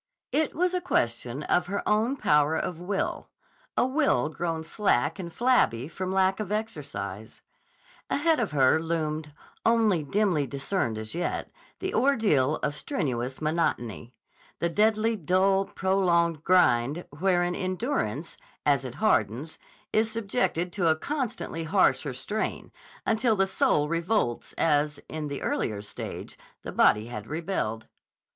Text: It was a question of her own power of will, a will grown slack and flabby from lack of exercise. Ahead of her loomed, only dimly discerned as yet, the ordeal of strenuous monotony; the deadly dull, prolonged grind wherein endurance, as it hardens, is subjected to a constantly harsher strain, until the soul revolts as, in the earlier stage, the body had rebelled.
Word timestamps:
It 0.31 0.55
was 0.55 0.73
a 0.73 0.81
question 0.81 1.43
of 1.43 1.67
her 1.67 1.87
own 1.87 2.17
power 2.17 2.55
of 2.57 2.79
will, 2.79 3.29
a 3.77 3.85
will 3.85 4.29
grown 4.29 4.63
slack 4.63 5.19
and 5.19 5.31
flabby 5.31 5.87
from 5.87 6.11
lack 6.11 6.39
of 6.39 6.51
exercise. 6.51 7.43
Ahead 8.09 8.39
of 8.39 8.49
her 8.49 8.79
loomed, 8.79 9.31
only 9.63 10.01
dimly 10.01 10.47
discerned 10.47 10.97
as 10.97 11.13
yet, 11.13 11.51
the 11.77 11.93
ordeal 11.93 12.55
of 12.63 12.73
strenuous 12.73 13.41
monotony; 13.43 14.15
the 14.57 14.69
deadly 14.69 15.15
dull, 15.15 15.65
prolonged 15.65 16.43
grind 16.43 17.05
wherein 17.19 17.53
endurance, 17.53 18.37
as 18.65 18.83
it 18.83 18.95
hardens, 18.95 19.59
is 19.93 20.09
subjected 20.09 20.73
to 20.73 20.87
a 20.87 20.95
constantly 20.95 21.65
harsher 21.65 22.15
strain, 22.15 22.71
until 23.05 23.35
the 23.35 23.45
soul 23.45 23.87
revolts 23.87 24.53
as, 24.53 24.99
in 25.07 25.27
the 25.27 25.43
earlier 25.43 25.79
stage, 25.79 26.39
the 26.63 26.71
body 26.71 27.05
had 27.05 27.27
rebelled. 27.27 27.85